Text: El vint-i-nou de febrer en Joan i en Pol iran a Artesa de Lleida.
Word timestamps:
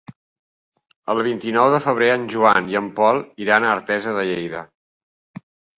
El 1.15 1.21
vint-i-nou 1.27 1.69
de 1.77 1.81
febrer 1.85 2.09
en 2.15 2.25
Joan 2.35 2.73
i 2.75 2.81
en 2.83 2.91
Pol 3.01 3.23
iran 3.47 3.69
a 3.69 3.73
Artesa 3.79 4.19
de 4.19 4.29
Lleida. 4.33 4.69